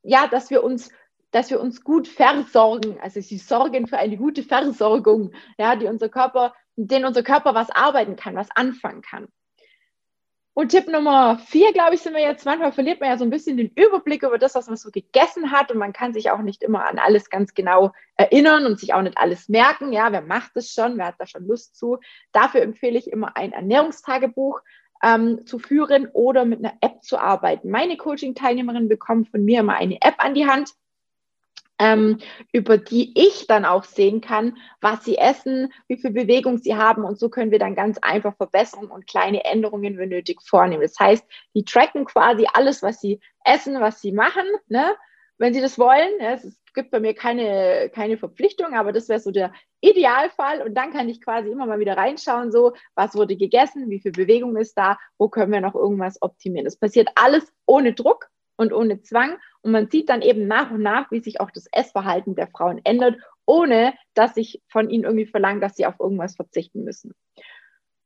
ja, 0.03 0.27
dass 0.27 0.49
wir 0.49 0.63
uns 0.63 0.91
dass 1.31 1.49
wir 1.49 1.59
uns 1.59 1.83
gut 1.83 2.07
versorgen. 2.07 2.99
Also 3.01 3.19
sie 3.19 3.39
sorgen 3.39 3.87
für 3.87 3.97
eine 3.97 4.17
gute 4.17 4.43
Versorgung, 4.43 5.33
ja, 5.57 5.75
die 5.75 5.87
unser 5.87 6.07
Körper, 6.07 6.53
den 6.75 7.05
unser 7.05 7.23
Körper 7.23 7.55
was 7.55 7.71
arbeiten 7.71 8.15
kann, 8.15 8.35
was 8.35 8.51
anfangen 8.51 9.01
kann. 9.01 9.27
Und 10.55 10.69
Tipp 10.69 10.87
Nummer 10.87 11.39
vier, 11.39 11.73
glaube 11.73 11.95
ich, 11.95 12.01
sind 12.01 12.13
wir 12.13 12.21
jetzt. 12.21 12.45
Manchmal 12.45 12.71
verliert 12.71 12.99
man 12.99 13.09
ja 13.09 13.17
so 13.17 13.23
ein 13.23 13.31
bisschen 13.31 13.57
den 13.57 13.71
Überblick 13.75 14.21
über 14.23 14.37
das, 14.37 14.53
was 14.55 14.67
man 14.67 14.77
so 14.77 14.91
gegessen 14.91 15.51
hat. 15.51 15.71
Und 15.71 15.79
man 15.79 15.93
kann 15.93 16.13
sich 16.13 16.29
auch 16.29 16.41
nicht 16.41 16.61
immer 16.61 16.85
an 16.85 16.99
alles 16.99 17.29
ganz 17.29 17.53
genau 17.53 17.91
erinnern 18.15 18.65
und 18.65 18.79
sich 18.79 18.93
auch 18.93 19.01
nicht 19.01 19.17
alles 19.17 19.49
merken. 19.49 19.91
Ja, 19.93 20.11
wer 20.11 20.21
macht 20.21 20.51
das 20.55 20.71
schon? 20.71 20.97
Wer 20.97 21.07
hat 21.07 21.15
da 21.17 21.25
schon 21.25 21.47
Lust 21.47 21.75
zu? 21.75 21.97
Dafür 22.31 22.61
empfehle 22.61 22.99
ich 22.99 23.11
immer 23.11 23.35
ein 23.35 23.51
Ernährungstagebuch. 23.51 24.61
ähm, 25.03 25.45
zu 25.45 25.59
führen 25.59 26.07
oder 26.13 26.45
mit 26.45 26.59
einer 26.59 26.75
App 26.81 27.03
zu 27.03 27.17
arbeiten. 27.17 27.69
Meine 27.69 27.97
Coaching-Teilnehmerinnen 27.97 28.87
bekommen 28.87 29.25
von 29.25 29.43
mir 29.43 29.59
immer 29.59 29.75
eine 29.75 29.97
App 30.01 30.15
an 30.17 30.33
die 30.33 30.47
Hand 30.47 30.71
ähm, 31.83 32.17
über 32.53 32.77
die 32.77 33.11
ich 33.19 33.45
dann 33.45 33.65
auch 33.65 33.83
sehen 33.83 34.21
kann, 34.21 34.55
was 34.79 35.03
sie 35.03 35.17
essen, 35.17 35.73
wie 35.89 35.97
viel 35.97 36.11
Bewegung 36.11 36.57
sie 36.59 36.75
haben. 36.75 37.03
Und 37.03 37.19
so 37.19 37.27
können 37.27 37.51
wir 37.51 37.59
dann 37.59 37.75
ganz 37.75 37.97
einfach 37.97 38.37
Verbesserungen 38.37 38.89
und 38.89 39.05
kleine 39.05 39.43
Änderungen, 39.43 39.97
wenn 39.97 40.09
nötig, 40.09 40.41
vornehmen. 40.41 40.81
Das 40.81 40.97
heißt, 40.97 41.25
die 41.53 41.65
tracken 41.65 42.05
quasi 42.05 42.47
alles, 42.53 42.83
was 42.83 43.01
sie 43.01 43.19
essen, 43.43 43.81
was 43.81 43.99
sie 43.99 44.13
machen, 44.13 44.45
ne? 44.69 44.95
wenn 45.37 45.53
sie 45.53 45.59
das 45.59 45.77
wollen. 45.77 46.09
Ja, 46.21 46.35
es 46.35 46.57
gibt 46.73 46.91
bei 46.91 47.01
mir 47.01 47.13
keine, 47.13 47.91
keine 47.93 48.17
Verpflichtung, 48.17 48.75
aber 48.75 48.93
das 48.93 49.09
wäre 49.09 49.19
so 49.19 49.31
der 49.31 49.51
Idealfall. 49.81 50.61
Und 50.61 50.75
dann 50.75 50.93
kann 50.93 51.09
ich 51.09 51.21
quasi 51.21 51.49
immer 51.49 51.65
mal 51.65 51.79
wieder 51.79 51.97
reinschauen, 51.97 52.53
so, 52.53 52.71
was 52.95 53.13
wurde 53.13 53.35
gegessen, 53.35 53.89
wie 53.89 53.99
viel 53.99 54.13
Bewegung 54.13 54.55
ist 54.55 54.77
da, 54.77 54.97
wo 55.17 55.27
können 55.27 55.51
wir 55.51 55.59
noch 55.59 55.75
irgendwas 55.75 56.21
optimieren. 56.21 56.63
Das 56.63 56.77
passiert 56.77 57.09
alles 57.15 57.51
ohne 57.65 57.93
Druck 57.93 58.29
und 58.55 58.71
ohne 58.71 59.01
Zwang. 59.01 59.37
Und 59.63 59.71
man 59.71 59.89
sieht 59.89 60.09
dann 60.09 60.21
eben 60.21 60.47
nach 60.47 60.71
und 60.71 60.81
nach, 60.81 61.09
wie 61.09 61.21
sich 61.21 61.39
auch 61.39 61.49
das 61.49 61.67
Essverhalten 61.71 62.35
der 62.35 62.47
Frauen 62.47 62.81
ändert, 62.83 63.15
ohne 63.45 63.93
dass 64.13 64.37
ich 64.37 64.61
von 64.67 64.89
ihnen 64.89 65.05
irgendwie 65.05 65.25
verlange, 65.25 65.61
dass 65.61 65.75
sie 65.75 65.85
auf 65.85 65.99
irgendwas 65.99 66.35
verzichten 66.35 66.83
müssen. 66.83 67.13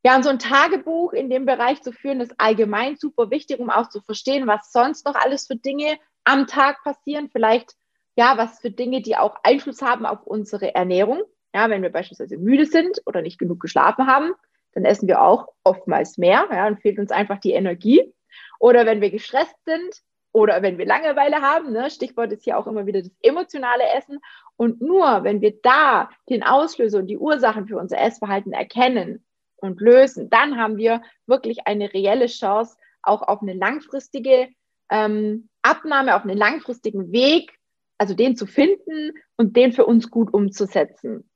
Ja, 0.03 0.15
und 0.15 0.23
so 0.23 0.29
ein 0.29 0.39
Tagebuch 0.39 1.13
in 1.13 1.29
dem 1.29 1.45
Bereich 1.45 1.81
zu 1.81 1.91
führen, 1.91 2.21
ist 2.21 2.35
allgemein 2.37 2.95
super 2.95 3.31
wichtig, 3.31 3.59
um 3.59 3.69
auch 3.69 3.89
zu 3.89 4.01
verstehen, 4.01 4.47
was 4.47 4.71
sonst 4.71 5.05
noch 5.05 5.15
alles 5.15 5.47
für 5.47 5.55
Dinge 5.55 5.97
am 6.23 6.45
Tag 6.47 6.83
passieren. 6.83 7.29
Vielleicht, 7.31 7.73
ja, 8.15 8.37
was 8.37 8.59
für 8.59 8.71
Dinge, 8.71 9.01
die 9.01 9.17
auch 9.17 9.37
Einfluss 9.43 9.81
haben 9.81 10.05
auf 10.05 10.25
unsere 10.25 10.75
Ernährung. 10.75 11.23
Ja, 11.53 11.69
wenn 11.69 11.81
wir 11.81 11.91
beispielsweise 11.91 12.37
müde 12.37 12.67
sind 12.67 13.01
oder 13.05 13.21
nicht 13.21 13.39
genug 13.39 13.59
geschlafen 13.59 14.05
haben, 14.05 14.33
dann 14.73 14.85
essen 14.85 15.07
wir 15.07 15.23
auch 15.23 15.47
oftmals 15.63 16.17
mehr 16.19 16.47
ja, 16.51 16.67
und 16.67 16.81
fehlt 16.81 16.99
uns 16.99 17.11
einfach 17.11 17.39
die 17.39 17.53
Energie. 17.53 18.13
Oder 18.59 18.85
wenn 18.85 19.01
wir 19.01 19.09
gestresst 19.09 19.57
sind, 19.65 20.03
oder 20.38 20.62
wenn 20.62 20.77
wir 20.77 20.86
Langeweile 20.86 21.41
haben, 21.41 21.72
ne, 21.72 21.89
Stichwort 21.89 22.32
ist 22.32 22.44
hier 22.44 22.60
auch 22.60 22.67
immer 22.67 22.86
wieder 22.86 23.01
das 23.01 23.10
emotionale 23.24 23.82
Essen. 23.96 24.20
Und 24.56 24.82
nur 24.82 25.24
wenn 25.24 25.41
wir 25.41 25.60
da 25.63 26.12
den 26.29 26.44
Auslöser 26.44 27.00
und 27.00 27.08
die 27.08 27.17
Ursachen 27.17 27.67
für 27.67 27.79
unser 27.79 28.00
Essverhalten 28.00 28.53
erkennen 28.53 29.25
und 29.56 29.82
lösen, 29.82 30.29
dann 30.29 30.60
haben 30.60 30.77
wir 30.77 31.01
wirklich 31.25 31.65
eine 31.65 31.91
reelle 31.91 32.27
Chance, 32.27 32.77
auch 33.01 33.24
auf 33.24 33.41
eine 33.41 33.53
langfristige 33.53 34.50
ähm, 34.91 35.50
Abnahme, 35.63 36.15
auf 36.15 36.22
einen 36.22 36.38
langfristigen 36.38 37.12
Weg, 37.12 37.58
also 37.98 38.13
den 38.13 38.36
zu 38.36 38.46
finden 38.46 39.13
und 39.38 39.58
den 39.58 39.74
für 39.74 39.88
uns 39.88 40.12
gut 40.12 40.32
umzusetzen. 40.32 41.27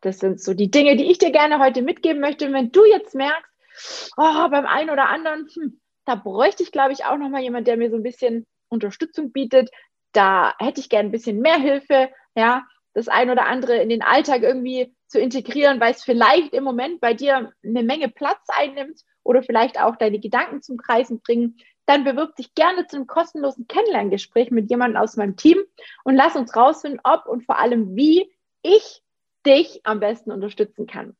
Das 0.00 0.18
sind 0.18 0.40
so 0.40 0.54
die 0.54 0.72
Dinge, 0.72 0.96
die 0.96 1.08
ich 1.08 1.18
dir 1.18 1.30
gerne 1.30 1.60
heute 1.60 1.82
mitgeben 1.82 2.20
möchte. 2.20 2.46
Und 2.46 2.52
wenn 2.52 2.72
du 2.72 2.84
jetzt 2.84 3.14
merkst, 3.14 4.12
oh, 4.16 4.48
beim 4.48 4.66
einen 4.66 4.90
oder 4.90 5.08
anderen, 5.08 5.46
hm, 5.54 5.80
da 6.08 6.14
bräuchte 6.14 6.62
ich, 6.62 6.72
glaube 6.72 6.92
ich, 6.92 7.04
auch 7.04 7.18
nochmal 7.18 7.42
jemand, 7.42 7.66
der 7.66 7.76
mir 7.76 7.90
so 7.90 7.96
ein 7.96 8.02
bisschen 8.02 8.46
Unterstützung 8.70 9.30
bietet. 9.30 9.70
Da 10.12 10.54
hätte 10.58 10.80
ich 10.80 10.88
gerne 10.88 11.10
ein 11.10 11.12
bisschen 11.12 11.40
mehr 11.40 11.58
Hilfe, 11.58 12.08
ja, 12.34 12.66
das 12.94 13.08
ein 13.08 13.28
oder 13.28 13.44
andere 13.44 13.76
in 13.76 13.90
den 13.90 14.00
Alltag 14.00 14.42
irgendwie 14.42 14.96
zu 15.06 15.20
integrieren, 15.20 15.80
weil 15.80 15.92
es 15.92 16.02
vielleicht 16.02 16.54
im 16.54 16.64
Moment 16.64 17.02
bei 17.02 17.12
dir 17.12 17.52
eine 17.62 17.82
Menge 17.82 18.08
Platz 18.08 18.40
einnimmt 18.48 19.02
oder 19.22 19.42
vielleicht 19.42 19.78
auch 19.78 19.96
deine 19.96 20.18
Gedanken 20.18 20.62
zum 20.62 20.78
Kreisen 20.78 21.20
bringen, 21.20 21.58
dann 21.84 22.04
bewirb 22.04 22.36
dich 22.36 22.54
gerne 22.54 22.86
zu 22.86 22.96
einem 22.96 23.06
kostenlosen 23.06 23.68
Kennenlerngespräch 23.68 24.50
mit 24.50 24.70
jemandem 24.70 25.02
aus 25.02 25.16
meinem 25.16 25.36
Team 25.36 25.58
und 26.04 26.16
lass 26.16 26.36
uns 26.36 26.56
rausfinden, 26.56 27.00
ob 27.04 27.26
und 27.26 27.44
vor 27.44 27.58
allem 27.58 27.96
wie 27.96 28.32
ich 28.62 29.02
dich 29.44 29.82
am 29.84 30.00
besten 30.00 30.32
unterstützen 30.32 30.86
kann. 30.86 31.14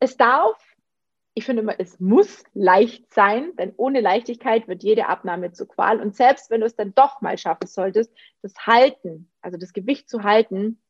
Es 0.00 0.16
darf 0.16 0.60
ich 1.38 1.44
finde 1.44 1.60
immer, 1.60 1.78
es 1.78 2.00
muss 2.00 2.44
leicht 2.54 3.12
sein, 3.12 3.54
denn 3.58 3.74
ohne 3.76 4.00
Leichtigkeit 4.00 4.68
wird 4.68 4.82
jede 4.82 5.06
Abnahme 5.06 5.52
zu 5.52 5.66
Qual. 5.66 6.00
Und 6.00 6.16
selbst 6.16 6.50
wenn 6.50 6.60
du 6.60 6.66
es 6.66 6.76
dann 6.76 6.94
doch 6.94 7.20
mal 7.20 7.36
schaffen 7.36 7.66
solltest, 7.66 8.10
das 8.40 8.54
Halten, 8.66 9.30
also 9.42 9.58
das 9.58 9.74
Gewicht 9.74 10.08
zu 10.08 10.22
halten, 10.22 10.80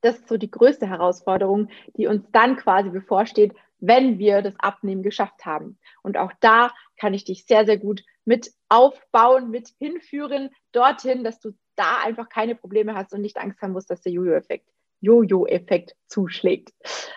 das 0.00 0.16
ist 0.16 0.28
so 0.28 0.38
die 0.38 0.50
größte 0.50 0.88
Herausforderung, 0.88 1.68
die 1.96 2.08
uns 2.08 2.26
dann 2.32 2.56
quasi 2.56 2.90
bevorsteht, 2.90 3.54
wenn 3.78 4.18
wir 4.18 4.42
das 4.42 4.58
Abnehmen 4.58 5.04
geschafft 5.04 5.46
haben. 5.46 5.78
Und 6.02 6.16
auch 6.16 6.32
da 6.40 6.72
kann 6.96 7.14
ich 7.14 7.24
dich 7.24 7.46
sehr, 7.46 7.64
sehr 7.64 7.78
gut 7.78 8.02
mit 8.24 8.50
aufbauen, 8.68 9.50
mit 9.50 9.68
hinführen, 9.78 10.50
dorthin, 10.72 11.22
dass 11.22 11.38
du 11.38 11.52
da 11.76 11.98
einfach 12.02 12.28
keine 12.28 12.56
Probleme 12.56 12.96
hast 12.96 13.14
und 13.14 13.20
nicht 13.20 13.36
Angst 13.36 13.62
haben 13.62 13.72
musst, 13.72 13.88
dass 13.88 14.02
der 14.02 14.12
Jojo-Effekt 14.12 14.68
Jojo-Effekt 15.00 15.94
zuschlägt. 16.06 16.72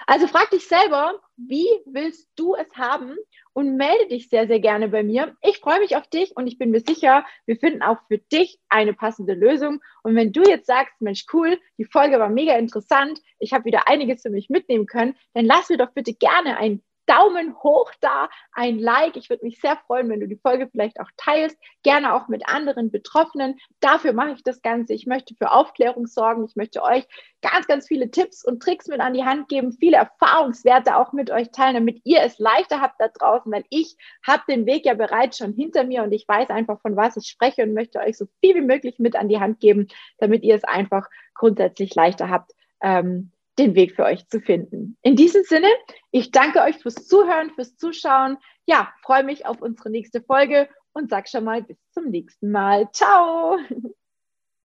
Also 0.05 0.27
frag 0.27 0.51
dich 0.51 0.67
selber, 0.67 1.19
wie 1.37 1.67
willst 1.85 2.27
du 2.35 2.55
es 2.55 2.67
haben 2.75 3.15
und 3.53 3.77
melde 3.77 4.07
dich 4.07 4.29
sehr, 4.29 4.47
sehr 4.47 4.59
gerne 4.59 4.89
bei 4.89 5.03
mir. 5.03 5.35
Ich 5.41 5.59
freue 5.59 5.79
mich 5.79 5.95
auf 5.95 6.07
dich 6.07 6.35
und 6.35 6.47
ich 6.47 6.57
bin 6.57 6.71
mir 6.71 6.81
sicher, 6.81 7.25
wir 7.45 7.57
finden 7.57 7.81
auch 7.81 7.99
für 8.07 8.17
dich 8.17 8.59
eine 8.69 8.93
passende 8.93 9.33
Lösung. 9.33 9.79
Und 10.03 10.15
wenn 10.15 10.31
du 10.31 10.41
jetzt 10.43 10.67
sagst, 10.67 10.99
Mensch, 10.99 11.25
cool, 11.33 11.59
die 11.77 11.85
Folge 11.85 12.19
war 12.19 12.29
mega 12.29 12.57
interessant, 12.57 13.21
ich 13.39 13.53
habe 13.53 13.65
wieder 13.65 13.87
einiges 13.87 14.23
für 14.23 14.29
mich 14.29 14.49
mitnehmen 14.49 14.87
können, 14.87 15.15
dann 15.33 15.45
lass 15.45 15.69
mir 15.69 15.77
doch 15.77 15.91
bitte 15.91 16.13
gerne 16.13 16.57
ein 16.57 16.81
Daumen 17.07 17.55
hoch 17.63 17.91
da, 18.01 18.29
ein 18.51 18.77
Like. 18.77 19.17
Ich 19.17 19.29
würde 19.29 19.45
mich 19.45 19.59
sehr 19.59 19.77
freuen, 19.87 20.09
wenn 20.09 20.19
du 20.19 20.27
die 20.27 20.39
Folge 20.39 20.67
vielleicht 20.71 20.99
auch 20.99 21.09
teilst, 21.17 21.57
gerne 21.83 22.13
auch 22.13 22.27
mit 22.27 22.47
anderen 22.47 22.91
Betroffenen. 22.91 23.57
Dafür 23.79 24.13
mache 24.13 24.33
ich 24.33 24.43
das 24.43 24.61
Ganze. 24.61 24.93
Ich 24.93 25.07
möchte 25.07 25.33
für 25.35 25.51
Aufklärung 25.51 26.05
sorgen. 26.05 26.45
Ich 26.45 26.55
möchte 26.55 26.83
euch 26.83 27.07
ganz, 27.41 27.67
ganz 27.67 27.87
viele 27.87 28.11
Tipps 28.11 28.43
und 28.43 28.61
Tricks 28.61 28.87
mit 28.87 28.99
an 28.99 29.13
die 29.13 29.23
Hand 29.23 29.47
geben, 29.47 29.71
viele 29.71 29.97
Erfahrungswerte 29.97 30.97
auch 30.97 31.13
mit 31.13 31.31
euch 31.31 31.51
teilen, 31.51 31.75
damit 31.75 32.01
ihr 32.03 32.21
es 32.21 32.39
leichter 32.39 32.81
habt 32.81 32.99
da 32.99 33.07
draußen, 33.07 33.51
weil 33.51 33.63
ich 33.69 33.95
habe 34.25 34.43
den 34.47 34.65
Weg 34.65 34.85
ja 34.85 34.93
bereits 34.93 35.37
schon 35.37 35.53
hinter 35.53 35.83
mir 35.83 36.03
und 36.03 36.11
ich 36.11 36.27
weiß 36.27 36.49
einfach, 36.49 36.81
von 36.81 36.95
was 36.95 37.17
ich 37.17 37.27
spreche 37.27 37.63
und 37.63 37.73
möchte 37.73 37.99
euch 37.99 38.17
so 38.17 38.25
viel 38.41 38.55
wie 38.55 38.61
möglich 38.61 38.99
mit 38.99 39.15
an 39.15 39.29
die 39.29 39.39
Hand 39.39 39.59
geben, 39.59 39.87
damit 40.17 40.43
ihr 40.43 40.55
es 40.55 40.63
einfach 40.63 41.07
grundsätzlich 41.33 41.93
leichter 41.95 42.29
habt. 42.29 42.51
Ähm, 42.81 43.31
den 43.57 43.75
Weg 43.75 43.95
für 43.95 44.03
euch 44.03 44.27
zu 44.27 44.39
finden. 44.39 44.97
In 45.01 45.15
diesem 45.15 45.43
Sinne, 45.43 45.69
ich 46.11 46.31
danke 46.31 46.61
euch 46.61 46.77
fürs 46.77 47.07
Zuhören, 47.07 47.51
fürs 47.51 47.75
Zuschauen. 47.75 48.37
Ja, 48.65 48.93
freue 49.03 49.23
mich 49.23 49.45
auf 49.45 49.61
unsere 49.61 49.89
nächste 49.89 50.21
Folge 50.21 50.69
und 50.93 51.09
sag 51.09 51.29
schon 51.29 51.43
mal 51.43 51.63
bis 51.63 51.77
zum 51.91 52.09
nächsten 52.09 52.51
Mal. 52.51 52.91
Ciao! 52.91 53.57